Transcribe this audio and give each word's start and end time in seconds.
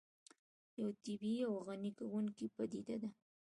یو 0.81 0.89
طبیعي 1.03 1.41
او 1.49 1.55
غني 1.67 1.91
کوونکې 1.97 2.45
پدیده 2.55 2.95
ده 3.01 3.09